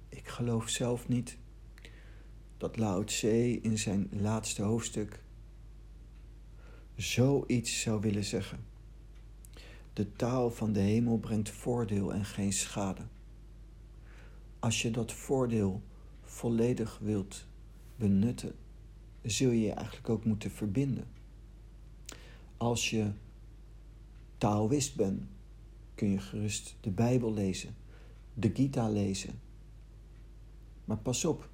ik 0.08 0.28
geloof 0.28 0.68
zelf 0.68 1.08
niet 1.08 1.38
dat 2.56 2.76
Lao 2.76 3.04
Tse 3.04 3.60
in 3.60 3.78
zijn 3.78 4.08
laatste 4.10 4.62
hoofdstuk 4.62 5.22
zoiets 6.96 7.80
zou 7.80 8.00
willen 8.00 8.24
zeggen. 8.24 8.58
De 9.92 10.12
taal 10.12 10.50
van 10.50 10.72
de 10.72 10.80
hemel 10.80 11.18
brengt 11.18 11.50
voordeel 11.50 12.12
en 12.12 12.24
geen 12.24 12.52
schade. 12.52 13.02
Als 14.58 14.82
je 14.82 14.90
dat 14.90 15.12
voordeel 15.12 15.82
volledig 16.22 16.98
wilt 17.02 17.46
benutten, 17.96 18.54
zul 19.22 19.50
je 19.50 19.60
je 19.60 19.72
eigenlijk 19.72 20.08
ook 20.08 20.24
moeten 20.24 20.50
verbinden. 20.50 21.06
Als 22.56 22.90
je 22.90 23.10
Taoïst 24.38 24.96
bent, 24.96 25.22
kun 25.94 26.10
je 26.10 26.18
gerust 26.18 26.76
de 26.80 26.90
Bijbel 26.90 27.34
lezen, 27.34 27.74
de 28.34 28.50
Gita 28.54 28.88
lezen. 28.88 29.40
Maar 30.84 30.98
pas 30.98 31.24
op, 31.24 31.48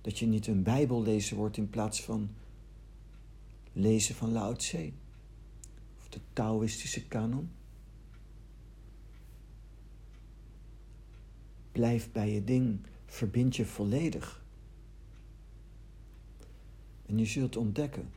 dat 0.00 0.18
je 0.18 0.26
niet 0.26 0.46
een 0.46 0.62
Bijbellezer 0.62 1.36
wordt 1.36 1.56
in 1.56 1.70
plaats 1.70 2.02
van 2.02 2.30
lezen 3.74 4.14
van 4.14 4.32
Lao 4.32 4.54
Tse 4.54 4.92
of 5.98 6.08
de 6.08 6.20
Taoïstische 6.32 7.06
kanon. 7.06 7.50
Blijf 11.72 12.12
bij 12.12 12.32
je 12.32 12.44
ding, 12.44 12.80
verbind 13.06 13.56
je 13.56 13.66
volledig. 13.66 14.44
En 17.06 17.18
je 17.18 17.26
zult 17.26 17.56
ontdekken 17.56 18.10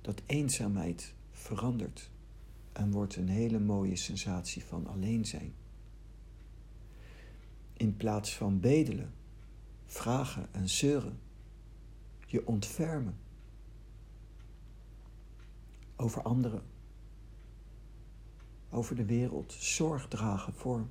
dat 0.00 0.22
eenzaamheid 0.26 1.14
verandert 1.30 2.10
en 2.72 2.90
wordt 2.90 3.16
een 3.16 3.28
hele 3.28 3.58
mooie 3.58 3.96
sensatie 3.96 4.64
van 4.64 4.86
alleen 4.86 5.24
zijn. 5.24 5.54
In 7.72 7.96
plaats 7.96 8.34
van 8.36 8.60
bedelen, 8.60 9.12
vragen 9.86 10.48
en 10.52 10.68
zeuren, 10.68 11.18
je 12.30 12.46
ontfermen 12.46 13.18
over 15.96 16.22
anderen, 16.22 16.62
over 18.68 18.96
de 18.96 19.04
wereld, 19.04 19.52
zorg 19.52 20.08
dragen 20.08 20.54
voor. 20.54 20.88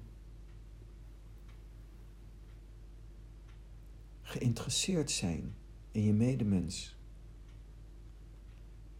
Geïnteresseerd 4.21 5.12
zijn 5.12 5.56
in 5.91 6.04
je 6.04 6.13
medemens. 6.13 6.97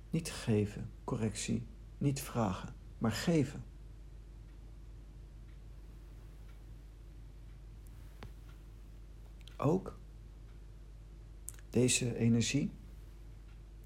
Niet 0.10 0.32
geven, 0.32 0.92
correctie, 1.04 1.68
niet 1.98 2.22
vragen, 2.22 2.74
maar 2.98 3.12
geven. 3.12 3.64
Ook 9.58 9.99
deze 11.70 12.16
energie 12.16 12.72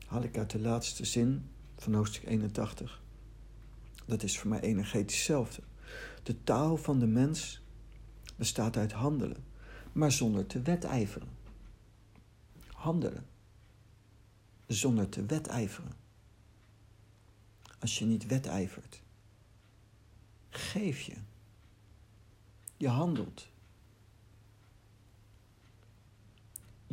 haal 0.05 0.23
ik 0.23 0.37
uit 0.37 0.49
de 0.49 0.59
laatste 0.59 1.05
zin 1.05 1.49
van 1.77 1.93
hoofdstuk 1.93 2.29
81. 2.29 3.01
Dat 4.05 4.23
is 4.23 4.39
voor 4.39 4.49
mij 4.49 4.59
energetisch 4.59 5.15
hetzelfde. 5.17 5.61
De 6.23 6.43
taal 6.43 6.77
van 6.77 6.99
de 6.99 7.07
mens 7.07 7.61
bestaat 8.35 8.77
uit 8.77 8.91
handelen, 8.91 9.43
maar 9.91 10.11
zonder 10.11 10.45
te 10.47 10.61
wedijveren. 10.61 11.29
Handelen 12.67 13.25
zonder 14.67 15.09
te 15.09 15.25
wedijveren. 15.25 15.91
Als 17.79 17.99
je 17.99 18.05
niet 18.05 18.25
wedijvert, 18.25 19.01
geef 20.49 21.01
je. 21.01 21.15
Je 22.77 22.87
handelt. 22.87 23.51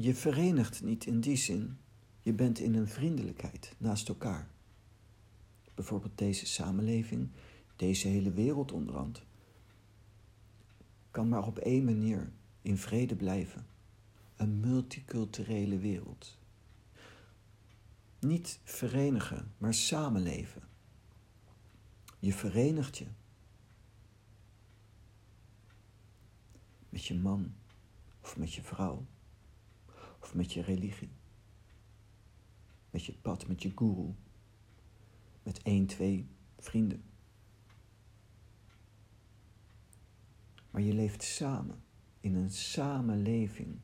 Je 0.00 0.14
verenigt 0.14 0.82
niet 0.82 1.06
in 1.06 1.20
die 1.20 1.36
zin, 1.36 1.78
je 2.20 2.32
bent 2.32 2.58
in 2.58 2.74
een 2.74 2.88
vriendelijkheid 2.88 3.74
naast 3.78 4.08
elkaar. 4.08 4.50
Bijvoorbeeld 5.74 6.18
deze 6.18 6.46
samenleving, 6.46 7.30
deze 7.76 8.08
hele 8.08 8.30
wereld 8.32 8.72
onderhand, 8.72 9.22
kan 11.10 11.28
maar 11.28 11.46
op 11.46 11.58
één 11.58 11.84
manier 11.84 12.32
in 12.62 12.78
vrede 12.78 13.16
blijven. 13.16 13.66
Een 14.36 14.60
multiculturele 14.60 15.78
wereld. 15.78 16.38
Niet 18.20 18.60
verenigen, 18.64 19.52
maar 19.58 19.74
samenleven. 19.74 20.62
Je 22.18 22.32
verenigt 22.32 22.98
je. 22.98 23.06
Met 26.88 27.04
je 27.04 27.14
man 27.14 27.54
of 28.20 28.36
met 28.36 28.54
je 28.54 28.62
vrouw 28.62 29.06
of 30.30 30.36
met 30.36 30.52
je 30.52 30.62
religie. 30.62 31.10
Met 32.90 33.04
je 33.04 33.12
pad, 33.12 33.46
met 33.46 33.62
je 33.62 33.72
guru. 33.74 34.14
Met 35.42 35.62
één, 35.62 35.86
twee 35.86 36.28
vrienden. 36.58 37.02
Maar 40.70 40.82
je 40.82 40.94
leeft 40.94 41.22
samen, 41.22 41.82
in 42.20 42.34
een 42.34 42.50
samenleving. 42.50 43.78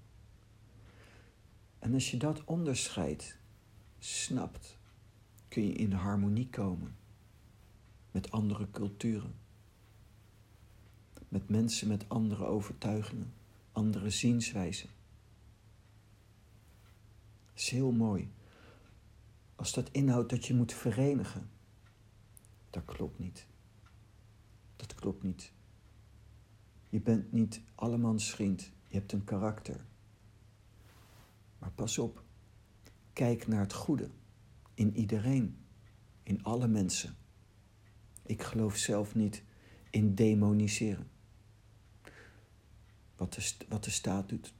En 1.78 1.94
als 1.94 2.10
je 2.10 2.16
dat 2.16 2.44
onderscheid 2.44 3.38
snapt, 3.98 4.78
kun 5.48 5.66
je 5.66 5.72
in 5.72 5.92
harmonie 5.92 6.48
komen 6.48 6.96
met 8.10 8.30
andere 8.30 8.70
culturen. 8.70 9.34
Met 11.28 11.48
mensen 11.48 11.88
met 11.88 12.08
andere 12.08 12.44
overtuigingen, 12.44 13.32
andere 13.72 14.10
zienswijzen 14.10 14.88
is 17.60 17.68
heel 17.68 17.92
mooi. 17.92 18.32
Als 19.54 19.72
dat 19.72 19.90
inhoudt 19.90 20.30
dat 20.30 20.46
je 20.46 20.54
moet 20.54 20.72
verenigen, 20.72 21.50
dat 22.70 22.84
klopt 22.84 23.18
niet. 23.18 23.46
Dat 24.76 24.94
klopt 24.94 25.22
niet. 25.22 25.52
Je 26.88 27.00
bent 27.00 27.32
niet 27.32 27.60
allemans 27.74 28.30
vriend, 28.30 28.72
je 28.88 28.96
hebt 28.96 29.12
een 29.12 29.24
karakter. 29.24 29.84
Maar 31.58 31.70
pas 31.70 31.98
op, 31.98 32.22
kijk 33.12 33.46
naar 33.46 33.60
het 33.60 33.72
goede 33.72 34.10
in 34.74 34.96
iedereen, 34.96 35.58
in 36.22 36.44
alle 36.44 36.68
mensen. 36.68 37.16
Ik 38.22 38.42
geloof 38.42 38.76
zelf 38.76 39.14
niet 39.14 39.42
in 39.90 40.14
demoniseren. 40.14 41.10
Wat 43.16 43.32
de, 43.34 43.54
wat 43.68 43.84
de 43.84 43.90
staat 43.90 44.28
doet, 44.28 44.54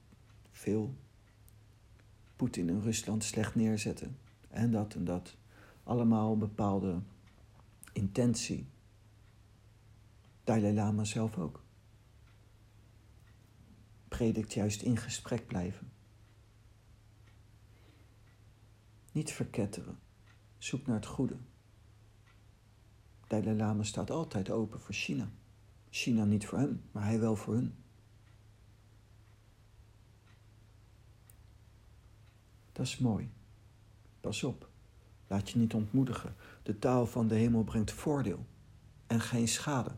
veel 0.51 0.95
Poetin 2.37 2.69
in 2.69 2.81
Rusland 2.81 3.23
slecht 3.23 3.55
neerzetten. 3.55 4.17
En 4.49 4.71
dat 4.71 4.93
en 4.93 5.05
dat. 5.05 5.35
Allemaal 5.83 6.37
bepaalde 6.37 7.01
intentie. 7.93 8.67
Dalai 10.43 10.73
Lama 10.73 11.03
zelf 11.03 11.37
ook. 11.37 11.63
Predikt 14.07 14.53
juist 14.53 14.81
in 14.81 14.97
gesprek 14.97 15.47
blijven. 15.47 15.91
Niet 19.11 19.31
verketteren. 19.31 19.99
Zoek 20.57 20.87
naar 20.87 20.95
het 20.95 21.05
goede. 21.05 21.37
Dalai 23.27 23.55
Lama 23.55 23.83
staat 23.83 24.11
altijd 24.11 24.49
open 24.49 24.79
voor 24.79 24.95
China. 24.95 25.29
China 25.89 26.25
niet 26.25 26.45
voor 26.45 26.59
hem, 26.59 26.81
maar 26.91 27.03
hij 27.03 27.19
wel 27.19 27.35
voor 27.35 27.53
hun. 27.53 27.75
Dat 32.77 32.85
is 32.85 32.97
mooi. 32.97 33.29
Pas 34.19 34.43
op, 34.43 34.69
laat 35.27 35.49
je 35.49 35.59
niet 35.59 35.73
ontmoedigen. 35.73 36.35
De 36.63 36.79
taal 36.79 37.05
van 37.05 37.27
de 37.27 37.35
hemel 37.35 37.63
brengt 37.63 37.91
voordeel 37.91 38.45
en 39.07 39.21
geen 39.21 39.47
schade. 39.47 39.91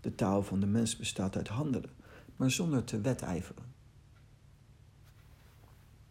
De 0.00 0.14
taal 0.14 0.42
van 0.42 0.60
de 0.60 0.66
mens 0.66 0.96
bestaat 0.96 1.36
uit 1.36 1.48
handelen, 1.48 1.90
maar 2.36 2.50
zonder 2.50 2.84
te 2.84 3.00
wedijveren. 3.00 3.64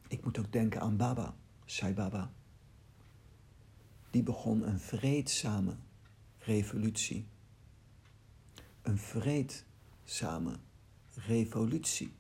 Ik 0.07 0.23
moet 0.23 0.39
ook 0.39 0.51
denken 0.51 0.81
aan 0.81 0.97
Baba, 0.97 1.35
Sai 1.65 1.93
Baba. 1.93 2.31
Die 4.09 4.23
begon 4.23 4.67
een 4.67 4.79
vreedzame 4.79 5.75
revolutie. 6.37 7.27
Een 8.81 8.97
vreedzame 8.97 10.55
revolutie. 11.13 12.13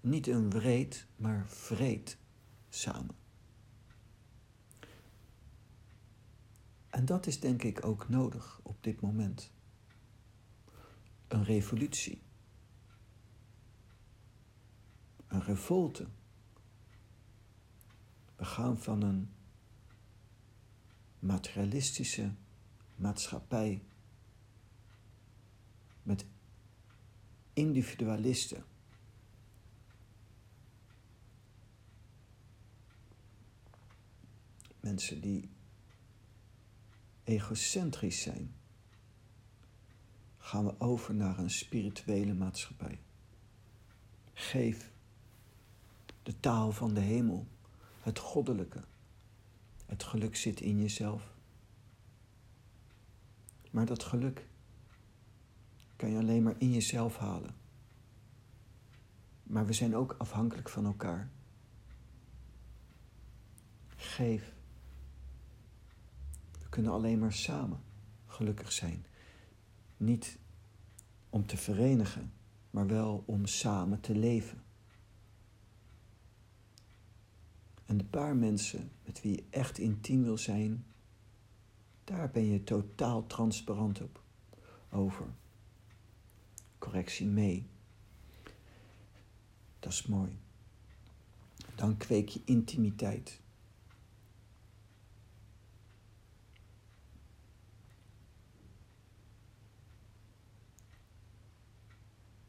Niet 0.00 0.26
een 0.26 0.50
wreed, 0.50 1.06
maar 1.16 1.48
vreed 1.48 2.18
samen. 2.68 3.14
En 6.90 7.04
dat 7.04 7.26
is 7.26 7.40
denk 7.40 7.62
ik 7.62 7.84
ook 7.84 8.08
nodig 8.08 8.60
op 8.62 8.76
dit 8.80 9.00
moment. 9.00 9.52
Een 11.28 11.44
revolutie. 11.44 12.22
een 15.30 15.42
revolte. 15.42 16.06
We 18.36 18.44
gaan 18.44 18.78
van 18.78 19.02
een 19.02 19.30
materialistische 21.18 22.32
maatschappij 22.96 23.82
met 26.02 26.26
individualisten. 27.52 28.64
Mensen 34.80 35.20
die 35.20 35.50
egocentrisch 37.24 38.22
zijn, 38.22 38.54
gaan 40.38 40.64
we 40.64 40.80
over 40.80 41.14
naar 41.14 41.38
een 41.38 41.50
spirituele 41.50 42.34
maatschappij. 42.34 42.98
Geef 44.32 44.92
de 46.22 46.40
taal 46.40 46.72
van 46.72 46.94
de 46.94 47.00
hemel, 47.00 47.46
het 48.02 48.18
goddelijke. 48.18 48.84
Het 49.86 50.02
geluk 50.02 50.36
zit 50.36 50.60
in 50.60 50.80
jezelf. 50.80 51.34
Maar 53.70 53.86
dat 53.86 54.02
geluk 54.02 54.46
kan 55.96 56.10
je 56.10 56.18
alleen 56.18 56.42
maar 56.42 56.54
in 56.58 56.72
jezelf 56.72 57.16
halen. 57.16 57.54
Maar 59.42 59.66
we 59.66 59.72
zijn 59.72 59.96
ook 59.96 60.14
afhankelijk 60.18 60.68
van 60.68 60.84
elkaar. 60.84 61.30
Geef. 63.96 64.52
Kunnen 66.70 66.92
alleen 66.92 67.18
maar 67.18 67.32
samen 67.32 67.80
gelukkig 68.26 68.72
zijn. 68.72 69.06
Niet 69.96 70.38
om 71.30 71.46
te 71.46 71.56
verenigen, 71.56 72.32
maar 72.70 72.86
wel 72.86 73.22
om 73.26 73.46
samen 73.46 74.00
te 74.00 74.14
leven. 74.14 74.62
En 77.86 77.96
de 77.96 78.04
paar 78.04 78.36
mensen 78.36 78.90
met 79.04 79.22
wie 79.22 79.32
je 79.32 79.44
echt 79.50 79.78
intiem 79.78 80.22
wil 80.22 80.38
zijn, 80.38 80.84
daar 82.04 82.30
ben 82.30 82.44
je 82.44 82.64
totaal 82.64 83.26
transparant 83.26 84.00
op 84.02 84.22
over. 84.90 85.26
Correctie 86.78 87.26
mee. 87.26 87.66
Dat 89.78 89.92
is 89.92 90.06
mooi. 90.06 90.38
Dan 91.74 91.96
kweek 91.96 92.28
je 92.28 92.40
intimiteit. 92.44 93.40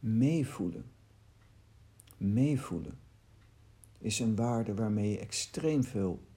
Meevoelen. 0.02 0.92
Meevoelen 2.18 3.00
is 3.98 4.20
een 4.20 4.36
waarde 4.36 4.74
waarmee 4.76 5.12
je 5.12 5.20
extreem 5.20 5.84
veel 5.84 6.28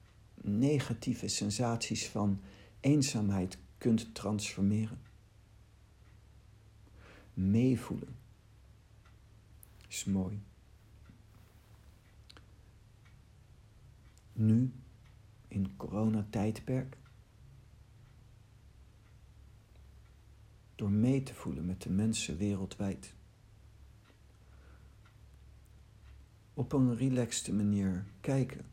negatieve 0.41 1.27
sensaties 1.27 2.09
van 2.09 2.41
eenzaamheid 2.79 3.57
kunt 3.77 4.15
transformeren. 4.15 4.99
Meevoelen 7.33 8.15
is 9.87 10.05
mooi. 10.05 10.41
Nu, 14.33 14.73
in 15.47 15.75
coronatijdperk, 15.75 16.97
door 20.75 20.91
mee 20.91 21.23
te 21.23 21.33
voelen 21.33 21.65
met 21.65 21.81
de 21.81 21.89
mensen 21.89 22.37
wereldwijd. 22.37 23.14
Op 26.57 26.73
een 26.73 26.95
relaxte 26.95 27.53
manier 27.53 28.05
kijken 28.21 28.65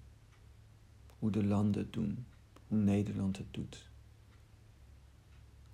hoe 1.18 1.30
de 1.30 1.44
landen 1.44 1.82
het 1.82 1.92
doen, 1.92 2.26
hoe 2.68 2.78
Nederland 2.78 3.36
het 3.36 3.54
doet. 3.54 3.90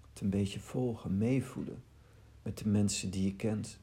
Het 0.09 0.21
een 0.21 0.31
beetje 0.31 0.61
volgen, 0.61 1.19
meevoelen 1.19 1.83
met 2.43 2.59
de 2.59 2.69
mensen 2.69 3.11
die 3.11 3.25
je 3.25 3.37
kent. 3.37 3.79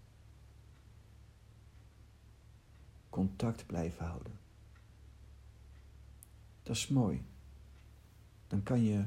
Contact 3.09 3.65
blijven 3.65 4.05
houden. 4.05 4.39
Dat 6.63 6.75
is 6.75 6.87
mooi. 6.87 7.23
Dan 8.47 8.63
kan 8.63 8.83
je 8.83 9.05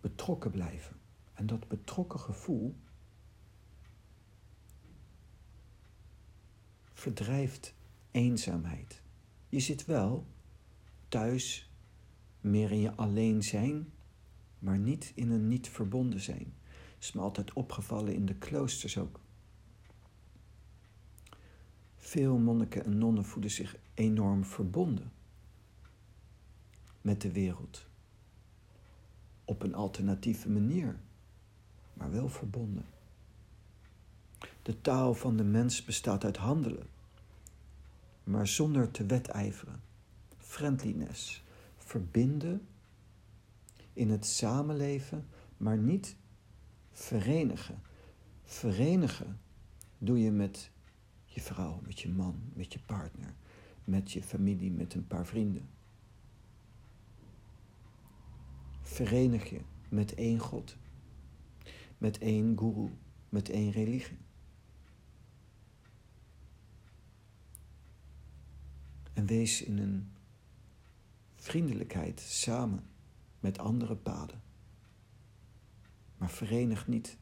betrokken 0.00 0.50
blijven. 0.50 0.96
En 1.32 1.46
dat 1.46 1.68
betrokken 1.68 2.20
gevoel 2.20 2.74
verdrijft 7.04 7.74
eenzaamheid. 8.10 9.02
Je 9.48 9.60
zit 9.60 9.84
wel 9.84 10.26
thuis 11.08 11.70
meer 12.40 12.72
in 12.72 12.80
je 12.80 12.94
alleen 12.94 13.42
zijn, 13.42 13.92
maar 14.58 14.78
niet 14.78 15.12
in 15.14 15.30
een 15.30 15.48
niet 15.48 15.68
verbonden 15.68 16.20
zijn. 16.20 16.54
Is 16.98 17.12
me 17.12 17.20
altijd 17.20 17.52
opgevallen 17.52 18.14
in 18.14 18.26
de 18.26 18.34
kloosters 18.34 18.98
ook. 18.98 19.20
Veel 21.96 22.38
monniken 22.38 22.84
en 22.84 22.98
nonnen 22.98 23.24
voelen 23.24 23.50
zich 23.50 23.76
enorm 23.94 24.44
verbonden 24.44 25.12
met 27.00 27.20
de 27.20 27.32
wereld. 27.32 27.86
Op 29.44 29.62
een 29.62 29.74
alternatieve 29.74 30.50
manier, 30.50 30.98
maar 31.94 32.10
wel 32.10 32.28
verbonden. 32.28 32.86
De 34.62 34.80
taal 34.80 35.14
van 35.14 35.36
de 35.36 35.44
mens 35.44 35.84
bestaat 35.84 36.24
uit 36.24 36.36
handelen, 36.36 36.92
maar 38.24 38.48
zonder 38.48 38.90
te 38.90 39.06
wedijveren. 39.06 39.82
Friendliness, 40.36 41.44
verbinden 41.76 42.66
in 43.92 44.10
het 44.10 44.26
samenleven, 44.26 45.26
maar 45.56 45.78
niet 45.78 46.16
verenigen. 46.92 47.82
Verenigen 48.44 49.40
doe 49.98 50.18
je 50.20 50.30
met 50.30 50.70
je 51.24 51.40
vrouw, 51.40 51.80
met 51.86 52.00
je 52.00 52.08
man, 52.08 52.40
met 52.52 52.72
je 52.72 52.78
partner, 52.86 53.34
met 53.84 54.12
je 54.12 54.22
familie, 54.22 54.70
met 54.70 54.94
een 54.94 55.06
paar 55.06 55.26
vrienden. 55.26 55.68
Verenig 58.82 59.50
je 59.50 59.60
met 59.88 60.14
één 60.14 60.38
God, 60.38 60.76
met 61.98 62.18
één 62.18 62.58
guru, 62.58 62.90
met 63.28 63.50
één 63.50 63.70
religie. 63.70 64.23
En 69.14 69.26
wees 69.26 69.62
in 69.62 69.78
een 69.78 70.12
vriendelijkheid 71.36 72.20
samen 72.20 72.86
met 73.40 73.58
andere 73.58 73.96
paden. 73.96 74.42
Maar 76.16 76.30
verenig 76.30 76.86
niet 76.86 77.16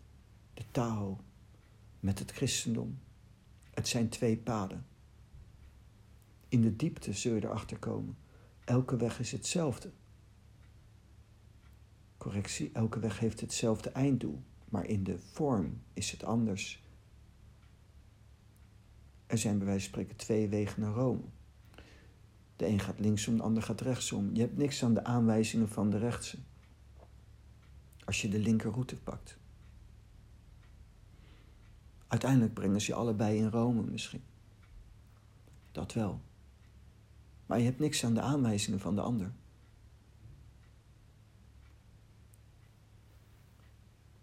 de 0.54 0.64
Tao 0.70 1.18
met 2.00 2.18
het 2.18 2.30
christendom. 2.30 2.98
Het 3.70 3.88
zijn 3.88 4.08
twee 4.08 4.36
paden. 4.36 4.86
In 6.48 6.60
de 6.60 6.76
diepte 6.76 7.12
zul 7.12 7.34
je 7.34 7.44
erachter 7.44 7.78
komen. 7.78 8.16
Elke 8.64 8.96
weg 8.96 9.20
is 9.20 9.32
hetzelfde. 9.32 9.90
Correctie, 12.16 12.70
elke 12.72 12.98
weg 12.98 13.18
heeft 13.18 13.40
hetzelfde 13.40 13.90
einddoel, 13.90 14.42
maar 14.68 14.86
in 14.86 15.04
de 15.04 15.18
vorm 15.18 15.82
is 15.92 16.10
het 16.10 16.24
anders. 16.24 16.82
Er 19.26 19.38
zijn 19.38 19.58
bij 19.58 19.66
wijze 19.66 19.80
van 19.80 19.88
spreken 19.88 20.16
twee 20.16 20.48
wegen 20.48 20.80
naar 20.80 20.92
Rome. 20.92 21.22
De 22.62 22.68
een 22.68 22.80
gaat 22.80 22.98
linksom, 22.98 23.36
de 23.36 23.42
ander 23.42 23.62
gaat 23.62 23.80
rechtsom. 23.80 24.34
Je 24.34 24.40
hebt 24.40 24.56
niks 24.56 24.84
aan 24.84 24.94
de 24.94 25.04
aanwijzingen 25.04 25.68
van 25.68 25.90
de 25.90 25.98
rechtse. 25.98 26.38
Als 28.04 28.22
je 28.22 28.28
de 28.28 28.38
linkerroute 28.38 28.96
pakt. 28.96 29.38
Uiteindelijk 32.06 32.54
brengen 32.54 32.80
ze 32.80 32.90
je 32.90 32.98
allebei 32.98 33.38
in 33.38 33.48
Rome 33.48 33.82
misschien. 33.82 34.22
Dat 35.72 35.92
wel. 35.92 36.20
Maar 37.46 37.58
je 37.58 37.64
hebt 37.64 37.78
niks 37.78 38.04
aan 38.04 38.14
de 38.14 38.20
aanwijzingen 38.20 38.80
van 38.80 38.94
de 38.94 39.00
ander. 39.00 39.32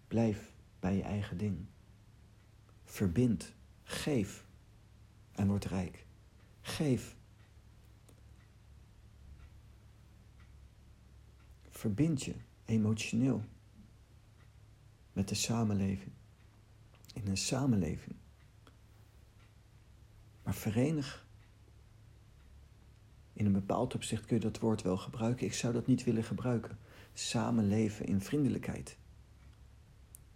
Blijf 0.08 0.54
bij 0.80 0.96
je 0.96 1.04
eigen 1.04 1.38
ding. 1.38 1.66
Verbind. 2.84 3.54
Geef. 3.84 4.46
En 5.32 5.48
word 5.48 5.66
rijk. 5.66 6.06
Geef. 6.62 7.18
Verbind 11.80 12.24
je 12.24 12.34
emotioneel 12.66 13.44
met 15.14 15.28
de 15.28 15.36
samenleving. 15.36 16.12
In 17.14 17.28
een 17.28 17.38
samenleving. 17.38 18.16
Maar 20.44 20.54
verenig. 20.54 21.28
In 23.34 23.46
een 23.46 23.52
bepaald 23.52 23.96
opzicht 23.96 24.26
kun 24.26 24.36
je 24.36 24.42
dat 24.42 24.60
woord 24.60 24.82
wel 24.82 24.98
gebruiken. 24.98 25.46
Ik 25.46 25.54
zou 25.54 25.74
dat 25.74 25.88
niet 25.88 26.04
willen 26.04 26.24
gebruiken. 26.24 26.78
Samenleven 27.14 28.06
in 28.06 28.22
vriendelijkheid. 28.22 28.98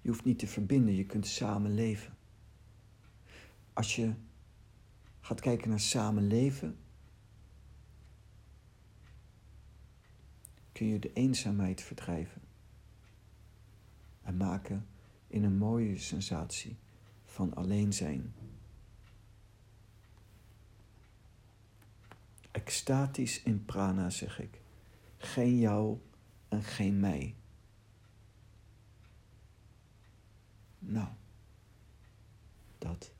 Je 0.02 0.10
hoeft 0.10 0.26
niet 0.26 0.40
te 0.40 0.48
verbinden, 0.48 0.96
je 0.96 1.06
kunt 1.06 1.28
samen 1.28 1.74
leven. 1.74 2.18
Als 3.74 3.96
je 3.96 4.14
gaat 5.20 5.42
kijken 5.42 5.70
naar 5.70 5.80
samenleven, 5.80 6.78
kun 10.84 10.92
je 10.92 11.00
de 11.00 11.14
eenzaamheid 11.14 11.82
verdrijven 11.82 12.42
en 14.22 14.38
maken 14.38 14.88
in 15.28 15.44
een 15.44 15.58
mooie 15.58 15.98
sensatie 15.98 16.78
van 17.26 17.54
alleen 17.54 17.94
zijn. 17.94 18.34
Extatisch 22.52 23.44
in 23.44 23.66
prana 23.66 24.10
zeg 24.10 24.40
ik, 24.40 24.62
geen 25.18 25.58
jou 25.60 25.98
en 26.48 26.64
geen 26.64 27.00
mij. 27.00 27.36
Nou, 30.80 31.10
dat. 32.78 33.14